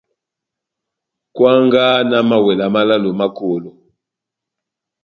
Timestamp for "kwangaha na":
1.35-2.19